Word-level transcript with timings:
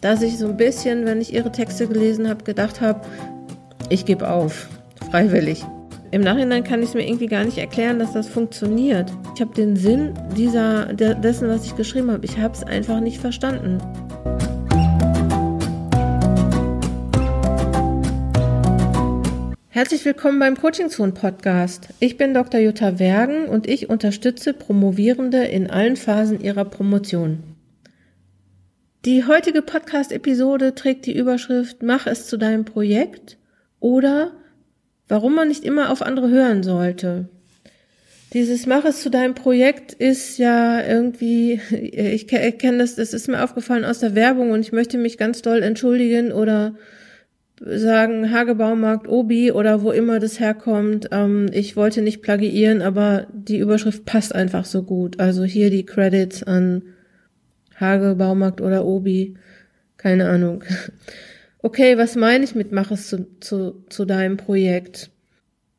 dass 0.00 0.22
ich 0.22 0.38
so 0.38 0.46
ein 0.46 0.56
bisschen, 0.56 1.04
wenn 1.04 1.20
ich 1.20 1.34
ihre 1.34 1.52
Texte 1.52 1.86
gelesen 1.86 2.28
habe, 2.28 2.44
gedacht 2.44 2.80
habe, 2.80 3.00
ich 3.88 4.06
gebe 4.06 4.30
auf, 4.30 4.68
freiwillig. 5.10 5.64
Im 6.10 6.22
Nachhinein 6.22 6.64
kann 6.64 6.82
ich 6.82 6.88
es 6.88 6.94
mir 6.94 7.06
irgendwie 7.06 7.26
gar 7.26 7.44
nicht 7.44 7.58
erklären, 7.58 7.98
dass 7.98 8.12
das 8.12 8.26
funktioniert. 8.28 9.12
Ich 9.34 9.40
habe 9.40 9.54
den 9.54 9.76
Sinn 9.76 10.14
dieser, 10.36 10.86
dessen, 10.86 11.48
was 11.48 11.64
ich 11.66 11.76
geschrieben 11.76 12.10
habe, 12.10 12.24
ich 12.24 12.38
habe 12.38 12.54
es 12.54 12.64
einfach 12.64 13.00
nicht 13.00 13.20
verstanden. 13.20 13.78
Herzlich 19.68 20.04
willkommen 20.04 20.38
beim 20.40 20.56
Coaching 20.56 20.88
Zone 20.88 21.12
Podcast. 21.12 21.88
Ich 22.00 22.16
bin 22.16 22.34
Dr. 22.34 22.60
Jutta 22.60 22.98
Wergen 22.98 23.46
und 23.46 23.68
ich 23.68 23.88
unterstütze 23.88 24.52
Promovierende 24.52 25.44
in 25.44 25.70
allen 25.70 25.96
Phasen 25.96 26.40
ihrer 26.40 26.64
Promotion. 26.64 27.49
Die 29.06 29.24
heutige 29.24 29.62
Podcast-Episode 29.62 30.74
trägt 30.74 31.06
die 31.06 31.16
Überschrift 31.16 31.82
Mach 31.82 32.06
es 32.06 32.26
zu 32.26 32.36
deinem 32.36 32.66
Projekt 32.66 33.38
oder 33.78 34.32
warum 35.08 35.34
man 35.34 35.48
nicht 35.48 35.64
immer 35.64 35.90
auf 35.90 36.02
andere 36.02 36.28
hören 36.28 36.62
sollte. 36.62 37.30
Dieses 38.34 38.66
Mach 38.66 38.84
es 38.84 39.00
zu 39.00 39.08
deinem 39.08 39.34
Projekt 39.34 39.94
ist 39.94 40.36
ja 40.36 40.86
irgendwie, 40.86 41.62
ich 41.70 42.26
kenne 42.28 42.76
das, 42.76 42.96
das 42.96 43.14
ist 43.14 43.26
mir 43.26 43.42
aufgefallen 43.42 43.86
aus 43.86 44.00
der 44.00 44.14
Werbung 44.14 44.50
und 44.50 44.60
ich 44.60 44.72
möchte 44.72 44.98
mich 44.98 45.16
ganz 45.16 45.40
doll 45.40 45.62
entschuldigen 45.62 46.30
oder 46.30 46.74
sagen 47.58 48.30
Hagebaumarkt, 48.30 49.08
Obi 49.08 49.50
oder 49.50 49.80
wo 49.80 49.92
immer 49.92 50.18
das 50.18 50.40
herkommt. 50.40 51.08
Ähm, 51.10 51.46
ich 51.54 51.74
wollte 51.74 52.02
nicht 52.02 52.20
plagiieren, 52.20 52.82
aber 52.82 53.28
die 53.32 53.60
Überschrift 53.60 54.04
passt 54.04 54.34
einfach 54.34 54.66
so 54.66 54.82
gut. 54.82 55.20
Also 55.20 55.44
hier 55.44 55.70
die 55.70 55.86
Credits 55.86 56.42
an 56.42 56.82
Hagebaumarkt 57.80 58.60
oder 58.60 58.84
Obi. 58.84 59.36
Keine 59.96 60.28
Ahnung. 60.28 60.64
Okay, 61.62 61.98
was 61.98 62.16
meine 62.16 62.42
ich 62.42 62.54
mit 62.54 62.72
mach 62.72 62.90
es 62.90 63.08
zu, 63.08 63.26
zu, 63.40 63.84
zu 63.90 64.06
deinem 64.06 64.38
Projekt? 64.38 65.10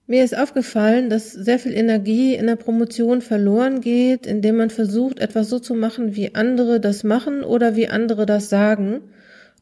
Mir 0.06 0.24
ist 0.24 0.38
aufgefallen, 0.38 1.10
dass 1.10 1.32
sehr 1.32 1.58
viel 1.58 1.74
Energie 1.74 2.36
in 2.36 2.46
der 2.46 2.56
Promotion 2.56 3.22
verloren 3.22 3.82
geht, 3.82 4.28
indem 4.28 4.58
man 4.58 4.70
versucht, 4.70 5.20
etwas 5.20 5.50
so 5.50 5.58
zu 5.58 5.74
machen, 5.74 6.16
wie 6.16 6.36
andere 6.36 6.80
das 6.80 7.04
machen 7.04 7.44
oder 7.44 7.76
wie 7.76 7.88
andere 7.88 8.28
das 8.28 8.50
sagen. 8.50 9.02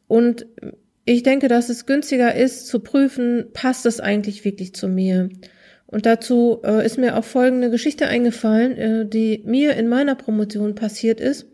Und 0.08 0.44
ich 1.04 1.22
denke, 1.22 1.48
dass 1.48 1.68
es 1.68 1.86
günstiger 1.86 2.34
ist 2.34 2.66
zu 2.66 2.80
prüfen, 2.80 3.46
passt 3.52 3.86
es 3.86 4.00
eigentlich 4.00 4.44
wirklich 4.44 4.74
zu 4.74 4.88
mir. 4.88 5.30
Und 5.86 6.06
dazu 6.06 6.60
äh, 6.64 6.84
ist 6.84 6.98
mir 6.98 7.16
auch 7.16 7.24
folgende 7.24 7.70
Geschichte 7.70 8.06
eingefallen, 8.06 8.76
äh, 8.76 9.06
die 9.06 9.42
mir 9.44 9.74
in 9.76 9.88
meiner 9.88 10.14
Promotion 10.14 10.74
passiert 10.74 11.20
ist. 11.20 11.46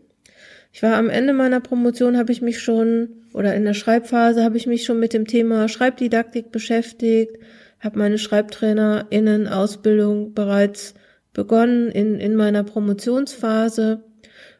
Ich 0.71 0.83
war 0.83 0.95
am 0.95 1.09
Ende 1.09 1.33
meiner 1.33 1.59
Promotion, 1.59 2.17
habe 2.17 2.31
ich 2.31 2.41
mich 2.41 2.59
schon, 2.59 3.09
oder 3.33 3.55
in 3.55 3.65
der 3.65 3.73
Schreibphase 3.73 4.43
habe 4.43 4.57
ich 4.57 4.67
mich 4.67 4.83
schon 4.83 4.99
mit 4.99 5.13
dem 5.13 5.25
Thema 5.25 5.67
Schreibdidaktik 5.67 6.51
beschäftigt, 6.51 7.37
habe 7.79 7.99
meine 7.99 8.17
Schreibtrainerinnen-Ausbildung 8.17 10.33
bereits 10.33 10.95
begonnen 11.33 11.89
in, 11.89 12.19
in 12.19 12.35
meiner 12.35 12.63
Promotionsphase 12.63 14.03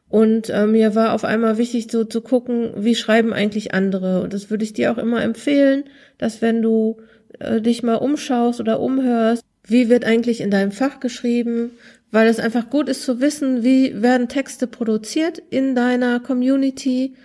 und 0.10 0.50
äh, 0.50 0.68
mir 0.68 0.96
war 0.96 1.14
auf 1.14 1.26
einmal 1.26 1.58
wichtig, 1.58 1.92
so 1.92 2.06
zu 2.06 2.22
gucken, 2.22 2.72
wie 2.78 2.96
schreiben 2.96 3.34
eigentlich 3.34 3.74
andere. 3.74 4.22
Und 4.22 4.34
das 4.34 4.50
würde 4.50 4.64
ich 4.64 4.74
dir 4.74 4.92
auch 4.92 4.98
immer 4.98 5.22
empfehlen, 5.22 5.84
dass 6.18 6.42
wenn 6.42 6.62
du 6.62 6.98
äh, 7.40 7.62
dich 7.62 7.84
mal 7.84 7.96
umschaust 7.96 8.60
oder 8.60 8.80
umhörst, 8.80 9.44
wie 9.64 9.90
wird 9.90 10.06
eigentlich 10.06 10.40
in 10.40 10.50
deinem 10.50 10.72
Fach 10.72 11.02
geschrieben, 11.02 11.72
weil 12.12 12.28
es 12.28 12.40
einfach 12.40 12.70
gut 12.70 12.90
ist 12.90 13.04
zu 13.04 13.20
wissen, 13.20 13.64
wie 13.64 14.02
werden 14.02 14.28
Texte 14.28 14.68
produziert 14.68 15.42
in 15.50 15.76
deiner 15.76 16.20
Community. 16.20 17.16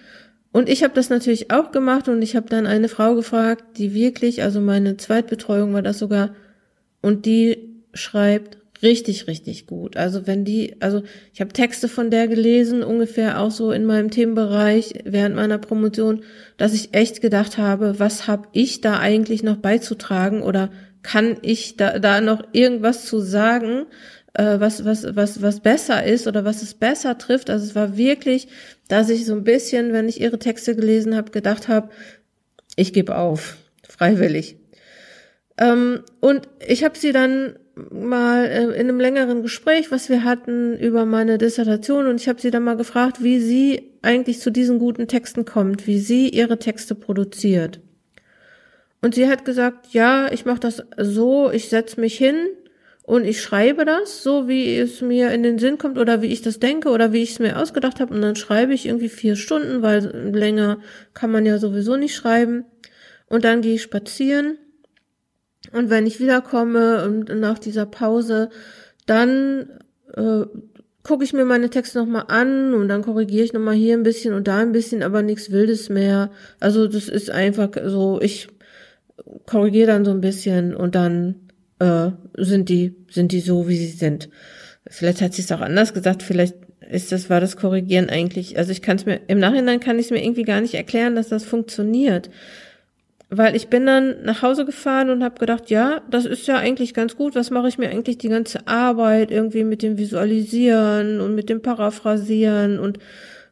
Und 0.51 0.69
ich 0.69 0.83
habe 0.83 0.95
das 0.95 1.09
natürlich 1.09 1.51
auch 1.51 1.71
gemacht 1.71 2.09
und 2.09 2.21
ich 2.23 2.37
habe 2.37 2.49
dann 2.49 2.67
eine 2.67 2.89
Frau 2.89 3.15
gefragt, 3.15 3.79
die 3.79 3.95
wirklich, 3.95 4.43
also 4.43 4.61
meine 4.61 4.97
Zweitbetreuung 4.97 5.73
war 5.73 5.83
das 5.83 5.99
sogar, 5.99 6.35
und 7.01 7.27
die 7.27 7.59
schreibt 7.95 8.59
richtig, 8.83 9.29
richtig 9.29 9.67
gut. 9.67 9.97
Also 9.97 10.27
wenn 10.27 10.45
die, 10.45 10.77
also 10.81 11.03
ich 11.33 11.41
habe 11.41 11.53
Texte 11.53 11.89
von 11.89 12.11
der 12.11 12.29
gelesen, 12.29 12.83
ungefähr 12.83 13.41
auch 13.41 13.51
so 13.51 13.73
in 13.73 13.85
meinem 13.85 14.11
Themenbereich 14.11 14.95
während 15.05 15.37
meiner 15.37 15.59
Promotion, 15.59 16.23
dass 16.57 16.75
ich 16.75 16.95
echt 16.95 17.21
gedacht 17.21 17.59
habe, 17.59 17.99
was 17.99 18.27
habe 18.27 18.49
ich 18.53 18.81
da 18.81 18.99
eigentlich 18.99 19.43
noch 19.43 19.57
beizutragen 19.57 20.43
oder 20.43 20.71
kann 21.03 21.37
ich 21.43 21.77
da, 21.77 21.99
da 21.99 22.21
noch 22.21 22.45
irgendwas 22.53 23.07
zu 23.07 23.21
sagen, 23.21 23.87
äh, 24.35 24.61
was, 24.61 24.85
was, 24.85 25.15
was, 25.15 25.43
was 25.43 25.61
besser 25.61 26.05
ist 26.05 26.27
oder 26.27 26.45
was 26.45 26.63
es 26.63 26.75
besser 26.75 27.19
trifft. 27.19 27.51
Also 27.51 27.65
es 27.65 27.75
war 27.75 27.97
wirklich, 27.97 28.49
dass 28.89 29.11
ich 29.11 29.27
so 29.27 29.35
ein 29.35 29.45
bisschen, 29.45 29.93
wenn 29.93 30.09
ich 30.09 30.21
ihre 30.21 30.39
Texte 30.39 30.75
gelesen 30.75 31.17
habe, 31.17 31.31
gedacht 31.31 31.69
habe, 31.69 31.91
ich 32.77 32.93
gebe 32.93 33.17
auf, 33.17 33.57
freiwillig. 33.89 34.57
Ähm, 35.59 36.01
und 36.21 36.49
ich 36.67 36.85
habe 36.85 36.97
sie 36.97 37.13
dann 37.13 37.57
mal 37.91 38.47
äh, 38.47 38.65
in 38.65 38.89
einem 38.89 39.01
längeren 39.01 39.43
Gespräch, 39.43 39.91
was 39.91 40.09
wir 40.09 40.25
hatten 40.25 40.77
über 40.79 41.05
meine 41.05 41.39
Dissertation 41.39 42.07
und 42.07 42.21
ich 42.21 42.29
habe 42.29 42.41
sie 42.41 42.51
dann 42.51 42.65
mal 42.65 42.77
gefragt, 42.77 43.23
wie 43.23 43.41
sie 43.41 43.93
eigentlich 44.03 44.41
zu 44.41 44.51
diesen 44.51 44.79
guten 44.79 45.09
Texten 45.09 45.45
kommt, 45.45 45.87
wie 45.87 45.99
sie 45.99 46.29
ihre 46.29 46.59
Texte 46.59 46.95
produziert. 46.95 47.81
Und 49.01 49.15
sie 49.15 49.29
hat 49.29 49.45
gesagt, 49.45 49.89
ja, 49.93 50.31
ich 50.31 50.45
mache 50.45 50.61
das 50.61 50.83
so, 50.97 51.51
ich 51.51 51.69
setz 51.69 51.97
mich 51.97 52.17
hin 52.17 52.37
und 53.03 53.25
ich 53.25 53.43
schreibe 53.43 53.85
das, 53.85 54.23
so 54.23 54.49
wie 54.49 54.77
es 54.77 55.01
mir 55.01 55.33
in 55.33 55.43
den 55.43 55.59
Sinn 55.59 55.79
kommt 55.79 55.99
oder 55.99 56.23
wie 56.23 56.33
ich 56.33 56.43
das 56.43 56.61
denke 56.61 56.91
oder 56.91 57.13
wie 57.13 57.23
ich 57.23 57.33
es 57.33 57.39
mir 57.41 57.59
ausgedacht 57.59 58.01
habe 58.01 58.15
und 58.15 58.23
dann 58.23 58.37
schreibe 58.37 58.75
ich 58.75 58.87
irgendwie 58.87 59.09
vier 59.09 59.37
Stunden, 59.37 59.83
weil 59.83 60.05
länger 60.35 60.79
kann 61.15 61.31
man 61.31 61.45
ja 61.45 61.59
sowieso 61.59 61.97
nicht 61.97 62.15
schreiben. 62.15 62.65
Und 63.27 63.45
dann 63.45 63.63
gehe 63.63 63.75
ich 63.75 63.83
spazieren 63.83 64.59
und 65.73 65.91
wenn 65.91 66.07
ich 66.07 66.21
wiederkomme 66.21 67.05
und 67.05 67.29
nach 67.41 67.59
dieser 67.59 67.87
Pause, 67.87 68.51
dann 69.07 69.81
äh, 70.15 70.45
gucke 71.03 71.25
ich 71.25 71.33
mir 71.33 71.45
meine 71.45 71.71
Texte 71.71 71.99
nochmal 71.99 72.27
an 72.29 72.75
und 72.75 72.89
dann 72.89 73.03
korrigiere 73.03 73.45
ich 73.45 73.53
nochmal 73.53 73.75
hier 73.75 73.97
ein 73.97 74.03
bisschen 74.03 74.35
und 74.35 74.49
da 74.49 74.59
ein 74.59 74.73
bisschen, 74.73 75.03
aber 75.03 75.23
nichts 75.23 75.51
Wildes 75.51 75.89
mehr. 75.89 76.31
Also 76.61 76.87
das 76.89 77.09
ist 77.09 77.31
einfach 77.31 77.71
so, 77.87 78.21
ich 78.21 78.49
korrigiere 79.47 79.89
dann 79.89 80.05
so 80.05 80.11
ein 80.11 80.21
bisschen 80.21 80.75
und 80.75 80.95
dann 80.95 81.42
äh, 81.83 82.13
sind 82.37 82.69
die, 82.69 82.95
sind 83.11 83.33
die 83.33 83.41
so, 83.41 83.69
wie 83.69 83.77
sie 83.77 83.87
sind. 83.87 84.29
Vielleicht 84.87 85.21
hat 85.21 85.35
sie 85.35 85.43
es 85.43 85.53
auch 85.53 85.61
anders 85.61 85.95
gesagt, 85.95 86.23
vielleicht 86.23 86.55
ist 86.91 87.13
das, 87.13 87.31
war 87.31 87.41
das 87.41 87.57
Korrigieren 87.57 88.11
eigentlich, 88.11 88.59
also 88.59 88.73
ich 88.73 88.83
kann 88.83 88.97
es 88.97 89.07
mir, 89.07 89.21
im 89.29 89.39
Nachhinein 89.39 89.81
kann 89.81 89.99
ich 89.99 90.07
es 90.07 90.11
mir 90.11 90.23
irgendwie 90.23 90.43
gar 90.43 90.61
nicht 90.61 90.75
erklären, 90.75 91.17
dass 91.17 91.29
das 91.29 91.45
funktioniert 91.45 92.31
weil 93.35 93.57
ich 93.57 93.69
bin 93.69 93.87
dann 93.87 94.23
nach 94.25 94.43
Hause 94.43 94.67
gefahren 94.67 95.09
und 95.09 95.25
habe 95.25 95.39
gedacht, 95.39 95.71
ja, 95.71 96.03
das 96.11 96.27
ist 96.27 96.47
ja 96.47 96.57
eigentlich 96.57 96.93
ganz 96.93 97.17
gut. 97.17 97.35
Was 97.35 97.49
mache 97.49 97.67
ich 97.67 97.79
mir 97.79 97.89
eigentlich 97.89 98.19
die 98.19 98.29
ganze 98.29 98.69
Arbeit 98.69 99.31
irgendwie 99.31 99.65
mit 99.65 99.83
dem 99.83 99.97
Visualisieren 99.97 101.19
und 101.19 101.35
mit 101.35 101.49
dem 101.49 101.63
Paraphrasieren 101.63 102.79
und 102.79 102.99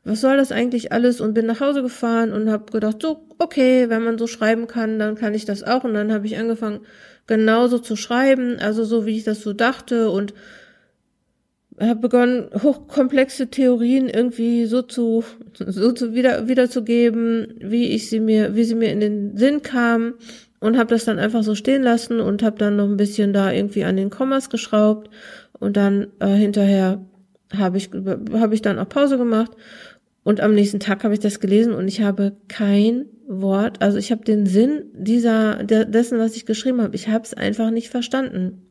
was 0.04 0.20
soll 0.20 0.36
das 0.36 0.52
eigentlich 0.52 0.92
alles? 0.92 1.20
Und 1.20 1.34
bin 1.34 1.46
nach 1.46 1.60
Hause 1.60 1.82
gefahren 1.82 2.32
und 2.32 2.50
habe 2.50 2.72
gedacht, 2.72 3.02
so, 3.02 3.26
okay, 3.38 3.88
wenn 3.88 4.02
man 4.02 4.18
so 4.18 4.26
schreiben 4.26 4.66
kann, 4.66 4.98
dann 4.98 5.14
kann 5.14 5.34
ich 5.34 5.44
das 5.44 5.62
auch. 5.62 5.84
Und 5.84 5.94
dann 5.94 6.12
habe 6.12 6.26
ich 6.26 6.38
angefangen, 6.38 6.80
genauso 7.26 7.78
zu 7.78 7.96
schreiben, 7.96 8.56
also 8.58 8.84
so 8.84 9.06
wie 9.06 9.16
ich 9.16 9.24
das 9.24 9.42
so 9.42 9.52
dachte 9.52 10.10
und 10.10 10.34
habe 11.78 12.00
begonnen, 12.00 12.50
hochkomplexe 12.62 13.48
Theorien 13.48 14.08
irgendwie 14.08 14.66
so 14.66 14.82
zu, 14.82 15.24
so 15.54 15.92
zu 15.92 16.14
wieder, 16.14 16.48
wiederzugeben, 16.48 17.54
wie 17.60 17.88
ich 17.90 18.10
sie 18.10 18.20
mir, 18.20 18.54
wie 18.54 18.64
sie 18.64 18.74
mir 18.74 18.92
in 18.92 19.00
den 19.00 19.36
Sinn 19.36 19.62
kamen 19.62 20.14
und 20.60 20.76
habe 20.76 20.90
das 20.90 21.04
dann 21.04 21.18
einfach 21.18 21.42
so 21.42 21.54
stehen 21.54 21.82
lassen 21.82 22.20
und 22.20 22.42
habe 22.42 22.58
dann 22.58 22.76
noch 22.76 22.84
ein 22.84 22.98
bisschen 22.98 23.32
da 23.32 23.50
irgendwie 23.50 23.84
an 23.84 23.96
den 23.96 24.10
Kommas 24.10 24.50
geschraubt 24.50 25.08
und 25.58 25.76
dann 25.76 26.08
äh, 26.20 26.26
hinterher 26.28 27.00
habe 27.56 27.78
ich 27.78 27.90
habe 28.34 28.54
ich 28.54 28.62
dann 28.62 28.78
auch 28.78 28.88
Pause 28.88 29.18
gemacht 29.18 29.52
und 30.22 30.40
am 30.40 30.54
nächsten 30.54 30.80
Tag 30.80 31.04
habe 31.04 31.14
ich 31.14 31.20
das 31.20 31.40
gelesen 31.40 31.74
und 31.74 31.88
ich 31.88 32.02
habe 32.02 32.36
kein 32.48 33.06
Wort, 33.26 33.80
also 33.80 33.98
ich 33.98 34.10
habe 34.10 34.24
den 34.24 34.46
Sinn 34.46 34.86
dieser 34.92 35.64
dessen, 35.64 36.18
was 36.18 36.36
ich 36.36 36.46
geschrieben 36.46 36.82
habe, 36.82 36.96
ich 36.96 37.08
habe 37.08 37.24
es 37.24 37.34
einfach 37.34 37.70
nicht 37.70 37.88
verstanden 37.88 38.66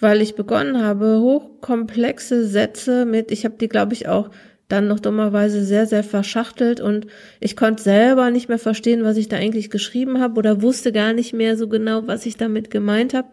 weil 0.00 0.20
ich 0.20 0.34
begonnen 0.34 0.82
habe, 0.82 1.20
hochkomplexe 1.20 2.46
Sätze 2.46 3.04
mit, 3.04 3.30
ich 3.30 3.44
habe 3.44 3.56
die, 3.58 3.68
glaube 3.68 3.92
ich, 3.94 4.08
auch 4.08 4.30
dann 4.68 4.88
noch 4.88 5.00
dummerweise 5.00 5.64
sehr, 5.64 5.86
sehr 5.86 6.02
verschachtelt 6.02 6.80
und 6.80 7.06
ich 7.40 7.56
konnte 7.56 7.82
selber 7.82 8.30
nicht 8.30 8.48
mehr 8.48 8.58
verstehen, 8.58 9.04
was 9.04 9.16
ich 9.16 9.28
da 9.28 9.36
eigentlich 9.36 9.70
geschrieben 9.70 10.20
habe 10.20 10.38
oder 10.38 10.62
wusste 10.62 10.92
gar 10.92 11.12
nicht 11.12 11.34
mehr 11.34 11.56
so 11.56 11.68
genau, 11.68 12.06
was 12.06 12.24
ich 12.24 12.36
damit 12.36 12.70
gemeint 12.70 13.12
habe. 13.12 13.28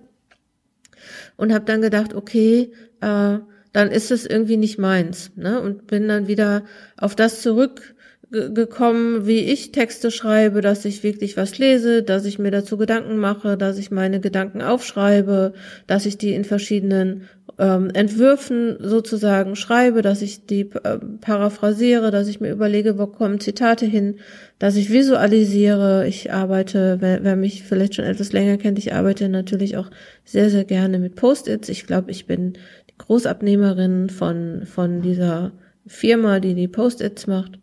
Und 1.37 1.53
habe 1.53 1.63
dann 1.63 1.81
gedacht, 1.81 2.13
okay, 2.13 2.71
äh, 2.99 3.37
dann 3.73 3.91
ist 3.91 4.11
es 4.11 4.25
irgendwie 4.25 4.57
nicht 4.57 4.77
meins. 4.77 5.31
Ne? 5.35 5.61
Und 5.61 5.87
bin 5.87 6.07
dann 6.07 6.27
wieder 6.27 6.63
auf 6.97 7.15
das 7.15 7.41
zurück 7.41 7.95
gekommen, 8.31 9.25
wie 9.25 9.39
ich 9.39 9.71
Texte 9.71 10.11
schreibe, 10.11 10.61
dass 10.61 10.85
ich 10.85 11.01
wirklich 11.01 11.35
was 11.35 11.57
lese, 11.57 12.03
dass 12.03 12.25
ich 12.25 12.37
mir 12.37 12.51
dazu 12.51 12.77
Gedanken 12.77 13.17
mache, 13.17 13.57
dass 13.57 13.79
ich 13.79 13.89
meine 13.89 14.19
Gedanken 14.19 14.61
aufschreibe, 14.61 15.53
dass 15.87 16.05
ich 16.05 16.19
die 16.19 16.33
in 16.33 16.45
verschiedenen 16.45 17.27
ähm, 17.57 17.89
Entwürfen 17.91 18.77
sozusagen 18.79 19.55
schreibe, 19.55 20.03
dass 20.03 20.21
ich 20.21 20.45
die 20.45 20.69
äh, 20.83 20.99
paraphrasiere, 21.21 22.11
dass 22.11 22.27
ich 22.27 22.39
mir 22.39 22.51
überlege, 22.51 22.99
wo 22.99 23.07
kommen 23.07 23.39
Zitate 23.39 23.87
hin, 23.87 24.19
dass 24.59 24.75
ich 24.75 24.91
visualisiere. 24.91 26.07
Ich 26.07 26.31
arbeite, 26.31 26.97
wer, 26.99 27.23
wer 27.23 27.35
mich 27.35 27.63
vielleicht 27.63 27.95
schon 27.95 28.05
etwas 28.05 28.31
länger 28.31 28.57
kennt, 28.57 28.77
ich 28.77 28.93
arbeite 28.93 29.27
natürlich 29.27 29.75
auch 29.75 29.89
sehr, 30.23 30.51
sehr 30.51 30.65
gerne 30.65 30.99
mit 30.99 31.15
Post-its. 31.15 31.67
Ich 31.67 31.87
glaube, 31.87 32.11
ich 32.11 32.27
bin 32.27 32.53
Großabnehmerin 32.99 34.09
von, 34.09 34.65
von 34.65 35.01
dieser 35.01 35.51
Firma, 35.87 36.39
die 36.39 36.53
die 36.53 36.67
Post-its 36.67 37.25
macht. 37.25 37.59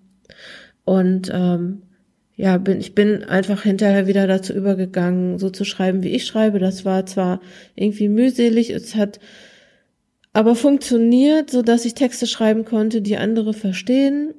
Und 0.85 1.31
ähm, 1.33 1.83
ja, 2.35 2.59
bin, 2.59 2.81
ich 2.81 2.95
bin 2.95 3.25
einfach 3.25 3.63
hinterher 3.63 4.07
wieder 4.07 4.27
dazu 4.27 4.53
übergegangen, 4.53 5.39
so 5.39 5.49
zu 5.49 5.65
schreiben, 5.65 6.03
wie 6.03 6.11
ich 6.11 6.27
schreibe. 6.27 6.59
Das 6.59 6.85
war 6.85 7.07
zwar 7.07 7.41
irgendwie 7.75 8.09
mühselig, 8.09 8.71
es 8.71 8.95
hat 8.95 9.21
aber 10.33 10.55
funktioniert, 10.55 11.51
so 11.51 11.63
dass 11.63 11.87
ich 11.87 11.95
Texte 11.95 12.27
schreiben 12.27 12.67
konnte, 12.67 13.01
die 13.01 13.17
andere 13.17 13.55
verstehen. 13.55 14.35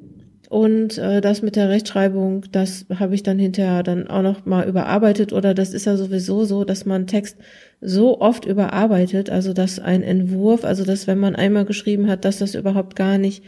Und 0.49 0.97
äh, 0.97 1.19
das 1.19 1.41
mit 1.41 1.57
der 1.57 1.67
Rechtschreibung, 1.67 2.45
das 2.53 2.85
habe 2.99 3.15
ich 3.15 3.21
dann 3.21 3.38
hinterher 3.38 3.83
dann 3.83 4.07
auch 4.07 4.21
noch 4.21 4.45
mal 4.45 4.67
überarbeitet. 4.67 5.33
Oder 5.33 5.53
das 5.53 5.73
ist 5.73 5.85
ja 5.85 5.97
sowieso 5.97 6.45
so, 6.45 6.63
dass 6.63 6.85
man 6.85 7.05
Text 7.05 7.38
so 7.81 8.21
oft 8.21 8.45
überarbeitet, 8.45 9.29
also 9.29 9.51
dass 9.53 9.79
ein 9.79 10.03
Entwurf, 10.03 10.63
also 10.63 10.85
dass 10.85 11.05
wenn 11.05 11.19
man 11.19 11.35
einmal 11.35 11.65
geschrieben 11.65 12.07
hat, 12.09 12.23
dass 12.23 12.39
das 12.39 12.55
überhaupt 12.55 12.95
gar 12.95 13.17
nicht 13.17 13.44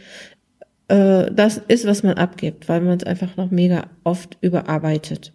äh, 0.88 1.30
das 1.32 1.58
ist, 1.68 1.86
was 1.86 2.02
man 2.02 2.18
abgibt, 2.18 2.68
weil 2.68 2.80
man 2.80 2.98
es 2.98 3.04
einfach 3.04 3.36
noch 3.36 3.50
mega 3.50 3.84
oft 4.04 4.36
überarbeitet. 4.42 5.32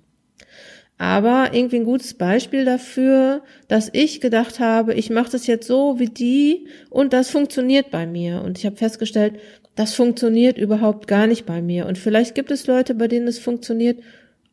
Aber 0.97 1.49
irgendwie 1.51 1.77
ein 1.77 1.83
gutes 1.83 2.13
Beispiel 2.13 2.63
dafür, 2.63 3.43
dass 3.67 3.89
ich 3.91 4.21
gedacht 4.21 4.59
habe, 4.59 4.93
ich 4.93 5.09
mache 5.09 5.31
das 5.31 5.45
jetzt 5.45 5.67
so 5.67 5.99
wie 5.99 6.07
die 6.07 6.67
und 6.89 7.11
das 7.11 7.29
funktioniert 7.29 7.91
bei 7.91 8.07
mir. 8.07 8.41
Und 8.41 8.57
ich 8.57 8.65
habe 8.65 8.77
festgestellt, 8.77 9.33
das 9.75 9.93
funktioniert 9.93 10.57
überhaupt 10.57 11.07
gar 11.07 11.27
nicht 11.27 11.45
bei 11.45 11.61
mir. 11.61 11.85
Und 11.85 11.97
vielleicht 11.97 12.33
gibt 12.33 12.49
es 12.49 12.65
Leute, 12.65 12.95
bei 12.95 13.09
denen 13.09 13.27
es 13.27 13.39
funktioniert, 13.39 13.99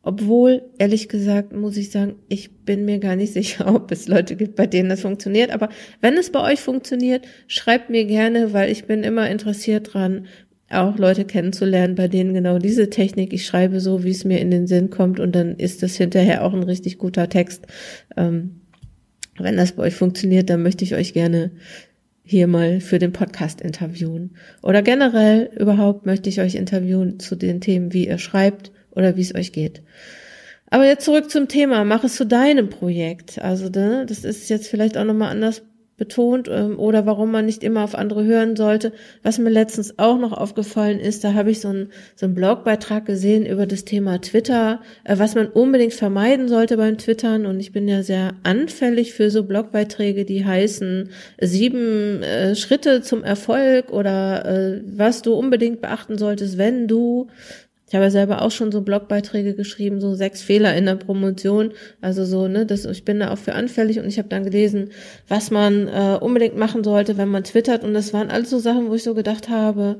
obwohl, 0.05 0.63
ehrlich 0.79 1.07
gesagt, 1.07 1.53
muss 1.53 1.77
ich 1.77 1.89
sagen, 1.89 2.15
ich 2.27 2.51
bin 2.65 2.83
mir 2.83 2.99
gar 2.99 3.15
nicht 3.15 3.31
sicher, 3.33 3.73
ob 3.73 3.89
es 3.91 4.09
Leute 4.09 4.35
gibt, 4.35 4.57
bei 4.57 4.67
denen 4.67 4.89
das 4.89 5.01
funktioniert. 5.01 5.51
Aber 5.51 5.69
wenn 6.01 6.17
es 6.17 6.29
bei 6.29 6.41
euch 6.41 6.59
funktioniert, 6.59 7.25
schreibt 7.47 7.89
mir 7.89 8.03
gerne, 8.03 8.51
weil 8.51 8.69
ich 8.69 8.83
bin 8.83 9.03
immer 9.03 9.29
interessiert 9.29 9.93
dran, 9.93 10.27
auch 10.73 10.97
Leute 10.97 11.25
kennenzulernen, 11.25 11.95
bei 11.95 12.07
denen 12.07 12.33
genau 12.33 12.59
diese 12.59 12.89
Technik, 12.89 13.33
ich 13.33 13.45
schreibe 13.45 13.79
so, 13.79 14.03
wie 14.03 14.11
es 14.11 14.25
mir 14.25 14.39
in 14.39 14.51
den 14.51 14.67
Sinn 14.67 14.89
kommt 14.89 15.19
und 15.19 15.33
dann 15.33 15.55
ist 15.55 15.83
das 15.83 15.95
hinterher 15.95 16.43
auch 16.43 16.53
ein 16.53 16.63
richtig 16.63 16.97
guter 16.97 17.29
Text. 17.29 17.65
Ähm, 18.17 18.61
wenn 19.37 19.57
das 19.57 19.73
bei 19.73 19.83
euch 19.83 19.95
funktioniert, 19.95 20.49
dann 20.49 20.63
möchte 20.63 20.83
ich 20.83 20.95
euch 20.95 21.13
gerne 21.13 21.51
hier 22.23 22.47
mal 22.47 22.79
für 22.79 22.99
den 22.99 23.11
Podcast 23.11 23.61
interviewen. 23.61 24.35
Oder 24.61 24.81
generell 24.81 25.49
überhaupt 25.57 26.05
möchte 26.05 26.29
ich 26.29 26.39
euch 26.39 26.55
interviewen 26.55 27.19
zu 27.19 27.35
den 27.35 27.59
Themen, 27.59 27.93
wie 27.93 28.07
ihr 28.07 28.17
schreibt 28.17 28.71
oder 28.91 29.17
wie 29.17 29.21
es 29.21 29.35
euch 29.35 29.51
geht. 29.51 29.81
Aber 30.67 30.85
jetzt 30.85 31.05
zurück 31.05 31.29
zum 31.29 31.47
Thema, 31.47 31.83
mach 31.83 32.03
es 32.03 32.15
zu 32.15 32.25
deinem 32.25 32.69
Projekt. 32.69 33.39
Also 33.39 33.69
ne, 33.69 34.05
das 34.07 34.23
ist 34.23 34.49
jetzt 34.49 34.67
vielleicht 34.67 34.97
auch 34.97 35.03
nochmal 35.03 35.29
anders 35.29 35.61
betont 36.03 36.49
ähm, 36.51 36.77
oder 36.79 37.05
warum 37.05 37.31
man 37.31 37.45
nicht 37.45 37.63
immer 37.63 37.83
auf 37.83 37.95
andere 37.95 38.25
hören 38.25 38.57
sollte. 38.57 38.91
Was 39.21 39.39
mir 39.39 39.49
letztens 39.49 39.99
auch 39.99 40.17
noch 40.17 40.33
aufgefallen 40.33 40.99
ist, 40.99 41.23
da 41.23 41.33
habe 41.33 41.51
ich 41.51 41.61
so 41.61 41.69
einen, 41.69 41.91
so 42.15 42.25
einen 42.25 42.35
Blogbeitrag 42.35 43.05
gesehen 43.05 43.45
über 43.45 43.65
das 43.65 43.85
Thema 43.85 44.19
Twitter, 44.19 44.81
äh, 45.05 45.17
was 45.17 45.35
man 45.35 45.47
unbedingt 45.47 45.93
vermeiden 45.93 46.49
sollte 46.49 46.75
beim 46.75 46.97
Twittern. 46.97 47.45
Und 47.45 47.61
ich 47.61 47.71
bin 47.71 47.87
ja 47.87 48.03
sehr 48.03 48.33
anfällig 48.43 49.13
für 49.13 49.29
so 49.29 49.43
Blogbeiträge, 49.43 50.25
die 50.25 50.43
heißen 50.43 51.09
sieben 51.39 52.21
äh, 52.21 52.55
Schritte 52.55 53.01
zum 53.01 53.23
Erfolg 53.23 53.91
oder 53.91 54.45
äh, 54.45 54.81
was 54.85 55.21
du 55.21 55.33
unbedingt 55.33 55.79
beachten 55.79 56.17
solltest, 56.17 56.57
wenn 56.57 56.87
du 56.89 57.27
ich 57.87 57.95
habe 57.95 58.09
selber 58.09 58.41
auch 58.41 58.51
schon 58.51 58.71
so 58.71 58.81
Blogbeiträge 58.81 59.53
geschrieben, 59.53 60.01
so 60.01 60.15
sechs 60.15 60.41
Fehler 60.41 60.75
in 60.75 60.85
der 60.85 60.95
Promotion. 60.95 61.73
Also 62.01 62.25
so, 62.25 62.47
ne, 62.47 62.65
das, 62.65 62.85
ich 62.85 63.05
bin 63.05 63.19
da 63.19 63.31
auch 63.31 63.37
für 63.37 63.53
anfällig 63.53 63.99
und 63.99 64.07
ich 64.07 64.17
habe 64.17 64.29
dann 64.29 64.45
gelesen, 64.45 64.89
was 65.27 65.51
man 65.51 65.87
äh, 65.87 66.17
unbedingt 66.19 66.57
machen 66.57 66.83
sollte, 66.83 67.17
wenn 67.17 67.29
man 67.29 67.43
twittert. 67.43 67.83
Und 67.83 67.93
das 67.93 68.13
waren 68.13 68.31
alles 68.31 68.49
so 68.49 68.57
Sachen, 68.57 68.89
wo 68.89 68.95
ich 68.95 69.03
so 69.03 69.13
gedacht 69.13 69.49
habe, 69.49 69.99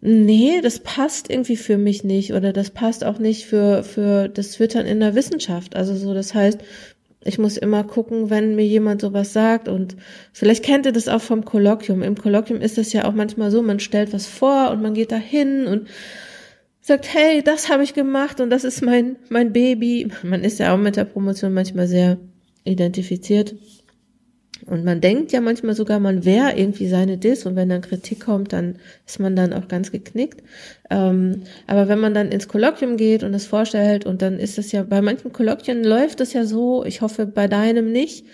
nee, 0.00 0.60
das 0.60 0.80
passt 0.80 1.30
irgendwie 1.30 1.56
für 1.56 1.78
mich 1.78 2.04
nicht 2.04 2.32
oder 2.32 2.52
das 2.52 2.70
passt 2.70 3.04
auch 3.04 3.18
nicht 3.18 3.46
für, 3.46 3.84
für 3.84 4.28
das 4.28 4.52
Twittern 4.52 4.86
in 4.86 5.00
der 5.00 5.14
Wissenschaft. 5.14 5.76
Also 5.76 5.96
so, 5.96 6.14
das 6.14 6.34
heißt, 6.34 6.60
ich 7.24 7.38
muss 7.38 7.56
immer 7.56 7.84
gucken, 7.84 8.30
wenn 8.30 8.54
mir 8.54 8.66
jemand 8.66 9.00
sowas 9.00 9.32
sagt 9.32 9.68
und 9.68 9.96
vielleicht 10.32 10.64
kennt 10.64 10.86
ihr 10.86 10.92
das 10.92 11.08
auch 11.08 11.20
vom 11.20 11.44
Kolloquium. 11.44 12.02
Im 12.02 12.16
Kolloquium 12.16 12.60
ist 12.60 12.78
es 12.78 12.92
ja 12.92 13.06
auch 13.06 13.12
manchmal 13.12 13.50
so, 13.50 13.62
man 13.62 13.80
stellt 13.80 14.12
was 14.12 14.26
vor 14.26 14.70
und 14.70 14.82
man 14.82 14.94
geht 14.94 15.10
dahin 15.10 15.66
und 15.66 15.88
sagt, 16.88 17.14
hey, 17.14 17.42
das 17.42 17.68
habe 17.70 17.84
ich 17.84 17.94
gemacht 17.94 18.40
und 18.40 18.50
das 18.50 18.64
ist 18.64 18.82
mein, 18.82 19.16
mein 19.28 19.52
Baby. 19.52 20.08
Man 20.22 20.42
ist 20.42 20.58
ja 20.58 20.74
auch 20.74 20.78
mit 20.78 20.96
der 20.96 21.04
Promotion 21.04 21.54
manchmal 21.54 21.86
sehr 21.86 22.18
identifiziert. 22.64 23.54
Und 24.66 24.84
man 24.84 25.00
denkt 25.00 25.32
ja 25.32 25.40
manchmal 25.40 25.74
sogar, 25.74 26.00
man 26.00 26.24
wäre 26.24 26.58
irgendwie 26.58 26.88
seine 26.88 27.16
Dis 27.16 27.46
und 27.46 27.56
wenn 27.56 27.68
dann 27.68 27.80
Kritik 27.80 28.20
kommt, 28.20 28.52
dann 28.52 28.76
ist 29.06 29.20
man 29.20 29.36
dann 29.36 29.52
auch 29.52 29.68
ganz 29.68 29.92
geknickt. 29.92 30.42
Ähm, 30.90 31.44
aber 31.66 31.88
wenn 31.88 32.00
man 32.00 32.12
dann 32.12 32.30
ins 32.30 32.48
Kolloquium 32.48 32.96
geht 32.96 33.22
und 33.22 33.32
das 33.32 33.46
vorstellt 33.46 34.04
und 34.04 34.20
dann 34.20 34.38
ist 34.38 34.58
es 34.58 34.72
ja, 34.72 34.82
bei 34.82 35.00
manchen 35.00 35.32
Kolloquien 35.32 35.84
läuft 35.84 36.20
es 36.20 36.32
ja 36.32 36.44
so, 36.44 36.84
ich 36.84 37.00
hoffe 37.00 37.26
bei 37.26 37.46
deinem 37.46 37.92
nicht, 37.92 38.26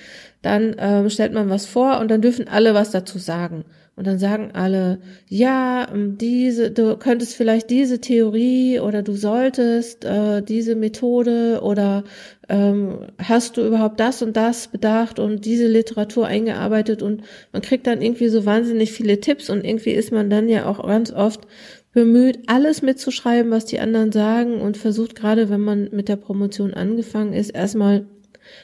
dann 0.44 0.76
ähm, 0.78 1.08
stellt 1.08 1.32
man 1.32 1.48
was 1.48 1.64
vor 1.66 2.00
und 2.00 2.10
dann 2.10 2.20
dürfen 2.20 2.48
alle 2.48 2.74
was 2.74 2.90
dazu 2.90 3.18
sagen. 3.18 3.64
Und 3.96 4.08
dann 4.08 4.18
sagen 4.18 4.50
alle, 4.54 4.98
ja, 5.28 5.86
ähm, 5.90 6.18
diese, 6.18 6.72
du 6.72 6.96
könntest 6.96 7.36
vielleicht 7.36 7.70
diese 7.70 8.00
Theorie 8.00 8.80
oder 8.80 9.02
du 9.02 9.14
solltest 9.14 10.04
äh, 10.04 10.42
diese 10.42 10.74
Methode 10.74 11.60
oder 11.62 12.02
ähm, 12.48 13.06
hast 13.22 13.56
du 13.56 13.64
überhaupt 13.64 14.00
das 14.00 14.20
und 14.20 14.36
das 14.36 14.66
bedacht 14.68 15.20
und 15.20 15.44
diese 15.44 15.68
Literatur 15.68 16.26
eingearbeitet 16.26 17.02
und 17.02 17.22
man 17.52 17.62
kriegt 17.62 17.86
dann 17.86 18.02
irgendwie 18.02 18.28
so 18.28 18.44
wahnsinnig 18.44 18.90
viele 18.90 19.20
Tipps 19.20 19.48
und 19.48 19.64
irgendwie 19.64 19.92
ist 19.92 20.12
man 20.12 20.28
dann 20.28 20.48
ja 20.48 20.66
auch 20.66 20.84
ganz 20.84 21.12
oft 21.12 21.46
bemüht, 21.92 22.40
alles 22.48 22.82
mitzuschreiben, 22.82 23.52
was 23.52 23.64
die 23.64 23.78
anderen 23.78 24.10
sagen 24.10 24.60
und 24.60 24.76
versucht 24.76 25.14
gerade, 25.14 25.48
wenn 25.48 25.60
man 25.60 25.88
mit 25.92 26.08
der 26.08 26.16
Promotion 26.16 26.74
angefangen 26.74 27.32
ist, 27.32 27.50
erstmal 27.50 28.06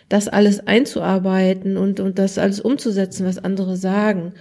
das 0.09 0.29
alles 0.29 0.67
einzuarbeiten 0.67 1.77
und, 1.77 2.01
und 2.01 2.19
das 2.19 2.39
alles 2.39 2.61
umzusetzen, 2.61 3.27
was 3.27 3.39
andere 3.39 3.77
sagen. 3.77 4.35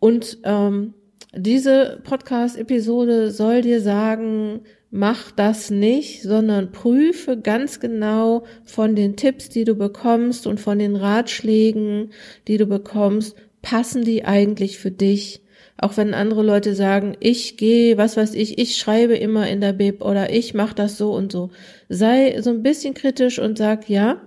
Und 0.00 0.38
ähm, 0.44 0.94
diese 1.34 2.00
Podcast-Episode 2.04 3.30
soll 3.30 3.62
dir 3.62 3.80
sagen, 3.80 4.60
mach 4.90 5.30
das 5.30 5.70
nicht, 5.70 6.22
sondern 6.22 6.72
prüfe 6.72 7.38
ganz 7.38 7.80
genau 7.80 8.44
von 8.64 8.96
den 8.96 9.16
Tipps, 9.16 9.48
die 9.48 9.64
du 9.64 9.74
bekommst 9.74 10.46
und 10.46 10.60
von 10.60 10.78
den 10.78 10.96
Ratschlägen, 10.96 12.10
die 12.46 12.56
du 12.56 12.66
bekommst, 12.66 13.36
passen 13.60 14.04
die 14.04 14.24
eigentlich 14.24 14.78
für 14.78 14.90
dich? 14.90 15.42
Auch 15.80 15.96
wenn 15.96 16.14
andere 16.14 16.42
Leute 16.42 16.74
sagen, 16.74 17.16
ich 17.20 17.56
gehe, 17.56 17.98
was 17.98 18.16
weiß 18.16 18.34
ich, 18.34 18.58
ich 18.58 18.76
schreibe 18.76 19.16
immer 19.16 19.48
in 19.48 19.60
der 19.60 19.72
Bib 19.72 20.02
oder 20.02 20.32
ich 20.32 20.54
mache 20.54 20.74
das 20.74 20.98
so 20.98 21.12
und 21.12 21.30
so. 21.30 21.50
Sei 21.88 22.40
so 22.40 22.50
ein 22.50 22.64
bisschen 22.64 22.94
kritisch 22.94 23.38
und 23.38 23.58
sag, 23.58 23.88
ja, 23.88 24.20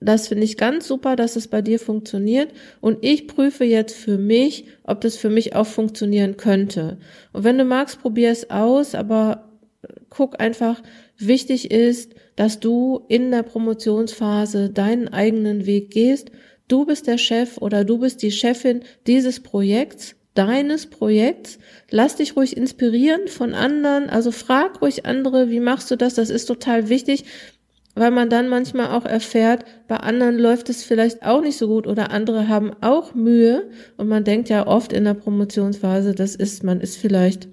das 0.00 0.28
finde 0.28 0.44
ich 0.44 0.56
ganz 0.56 0.86
super, 0.86 1.16
dass 1.16 1.36
es 1.36 1.48
bei 1.48 1.62
dir 1.62 1.78
funktioniert. 1.78 2.52
Und 2.80 2.98
ich 3.00 3.26
prüfe 3.26 3.64
jetzt 3.64 3.96
für 3.96 4.18
mich, 4.18 4.66
ob 4.84 5.00
das 5.00 5.16
für 5.16 5.30
mich 5.30 5.54
auch 5.54 5.66
funktionieren 5.66 6.36
könnte. 6.36 6.98
Und 7.32 7.44
wenn 7.44 7.56
du 7.56 7.64
magst, 7.64 8.00
probier 8.00 8.30
es 8.30 8.50
aus, 8.50 8.94
aber 8.94 9.48
guck 10.10 10.40
einfach, 10.40 10.82
wichtig 11.18 11.70
ist, 11.70 12.14
dass 12.36 12.60
du 12.60 13.04
in 13.08 13.30
der 13.30 13.42
Promotionsphase 13.42 14.68
deinen 14.68 15.08
eigenen 15.08 15.64
Weg 15.64 15.90
gehst. 15.90 16.30
Du 16.68 16.84
bist 16.84 17.06
der 17.06 17.18
Chef 17.18 17.56
oder 17.58 17.84
du 17.84 17.98
bist 17.98 18.22
die 18.22 18.32
Chefin 18.32 18.80
dieses 19.06 19.40
Projekts 19.40 20.16
deines 20.36 20.86
Projekts. 20.86 21.58
Lass 21.90 22.16
dich 22.16 22.36
ruhig 22.36 22.56
inspirieren 22.56 23.26
von 23.26 23.54
anderen. 23.54 24.08
Also 24.08 24.30
frag 24.30 24.82
ruhig 24.82 25.06
andere, 25.06 25.50
wie 25.50 25.60
machst 25.60 25.90
du 25.90 25.96
das? 25.96 26.14
Das 26.14 26.30
ist 26.30 26.46
total 26.46 26.88
wichtig 26.88 27.24
weil 27.96 28.10
man 28.10 28.28
dann 28.28 28.48
manchmal 28.48 28.88
auch 28.88 29.06
erfährt, 29.06 29.64
bei 29.88 29.96
anderen 29.96 30.38
läuft 30.38 30.68
es 30.68 30.84
vielleicht 30.84 31.24
auch 31.24 31.40
nicht 31.40 31.56
so 31.56 31.66
gut 31.66 31.86
oder 31.86 32.10
andere 32.10 32.46
haben 32.46 32.72
auch 32.82 33.14
Mühe. 33.14 33.70
Und 33.96 34.06
man 34.08 34.22
denkt 34.22 34.50
ja 34.50 34.66
oft 34.66 34.92
in 34.92 35.04
der 35.04 35.14
Promotionsphase, 35.14 36.14
das 36.14 36.36
ist, 36.36 36.62
man 36.62 36.80
ist 36.80 36.98
vielleicht 36.98 37.48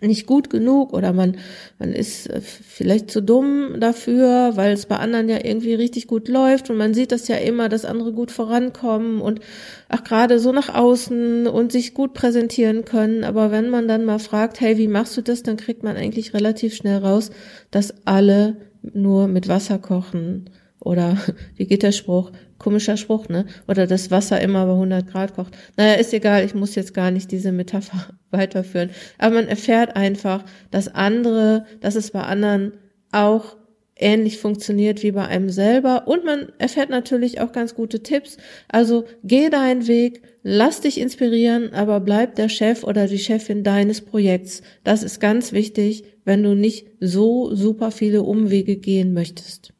nicht 0.00 0.26
gut 0.26 0.50
genug 0.50 0.92
oder 0.92 1.12
man, 1.12 1.38
man 1.78 1.92
ist 1.92 2.28
äh, 2.28 2.40
vielleicht 2.40 3.10
zu 3.10 3.20
dumm 3.20 3.80
dafür, 3.80 4.52
weil 4.54 4.72
es 4.72 4.86
bei 4.86 4.96
anderen 4.96 5.28
ja 5.28 5.42
irgendwie 5.42 5.74
richtig 5.74 6.06
gut 6.06 6.28
läuft. 6.28 6.70
Und 6.70 6.76
man 6.76 6.94
sieht 6.94 7.10
das 7.10 7.26
ja 7.26 7.36
immer, 7.36 7.68
dass 7.68 7.84
andere 7.84 8.12
gut 8.12 8.30
vorankommen 8.30 9.20
und 9.20 9.40
auch 9.88 10.04
gerade 10.04 10.38
so 10.38 10.52
nach 10.52 10.74
außen 10.74 11.46
und 11.46 11.72
sich 11.72 11.94
gut 11.94 12.12
präsentieren 12.12 12.84
können. 12.84 13.24
Aber 13.24 13.50
wenn 13.50 13.70
man 13.70 13.88
dann 13.88 14.04
mal 14.04 14.18
fragt, 14.18 14.60
hey, 14.60 14.76
wie 14.76 14.88
machst 14.88 15.16
du 15.16 15.22
das, 15.22 15.42
dann 15.42 15.56
kriegt 15.56 15.82
man 15.82 15.96
eigentlich 15.96 16.34
relativ 16.34 16.74
schnell 16.74 16.98
raus, 16.98 17.30
dass 17.70 18.06
alle 18.06 18.67
nur 18.82 19.28
mit 19.28 19.48
Wasser 19.48 19.78
kochen 19.78 20.50
oder 20.80 21.16
wie 21.56 21.66
geht 21.66 21.82
der 21.82 21.92
Spruch? 21.92 22.32
Komischer 22.58 22.96
Spruch, 22.96 23.28
ne? 23.28 23.46
Oder 23.68 23.86
das 23.86 24.10
Wasser 24.10 24.40
immer 24.40 24.66
bei 24.66 24.72
100 24.72 25.06
Grad 25.06 25.34
kocht. 25.34 25.56
Naja, 25.76 25.94
ist 25.94 26.12
egal, 26.12 26.44
ich 26.44 26.54
muss 26.54 26.74
jetzt 26.74 26.92
gar 26.92 27.10
nicht 27.10 27.30
diese 27.30 27.52
Metapher 27.52 28.14
weiterführen. 28.30 28.90
Aber 29.18 29.36
man 29.36 29.48
erfährt 29.48 29.96
einfach, 29.96 30.44
dass 30.70 30.88
andere, 30.88 31.66
dass 31.80 31.94
es 31.94 32.10
bei 32.10 32.22
anderen 32.22 32.72
auch 33.12 33.57
ähnlich 33.98 34.38
funktioniert 34.38 35.02
wie 35.02 35.12
bei 35.12 35.26
einem 35.26 35.50
selber 35.50 36.06
und 36.06 36.24
man 36.24 36.52
erfährt 36.58 36.90
natürlich 36.90 37.40
auch 37.40 37.52
ganz 37.52 37.74
gute 37.74 38.02
Tipps. 38.02 38.36
Also 38.68 39.04
geh 39.24 39.50
deinen 39.50 39.86
Weg, 39.86 40.22
lass 40.42 40.80
dich 40.80 41.00
inspirieren, 41.00 41.72
aber 41.74 42.00
bleib 42.00 42.36
der 42.36 42.48
Chef 42.48 42.84
oder 42.84 43.06
die 43.06 43.18
Chefin 43.18 43.64
deines 43.64 44.00
Projekts. 44.00 44.62
Das 44.84 45.02
ist 45.02 45.20
ganz 45.20 45.52
wichtig, 45.52 46.04
wenn 46.24 46.42
du 46.42 46.54
nicht 46.54 46.86
so 47.00 47.54
super 47.54 47.90
viele 47.90 48.22
Umwege 48.22 48.76
gehen 48.76 49.12
möchtest 49.12 49.72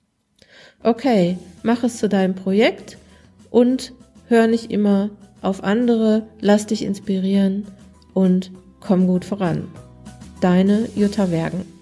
okay, 0.82 1.36
mach 1.62 1.82
es 1.84 1.98
zu 1.98 2.08
deinem 2.08 2.34
Projekt 2.34 2.98
und 3.50 3.92
hör 4.26 4.46
nicht 4.46 4.70
immer 4.70 5.10
auf 5.42 5.62
andere, 5.62 6.26
lass 6.40 6.66
dich 6.66 6.82
inspirieren 6.82 7.66
und 8.14 8.50
komm 8.80 9.06
gut 9.06 9.24
voran. 9.24 9.68
Deine 10.40 10.88
Jutta 10.94 11.30
Wergen. 11.30 11.77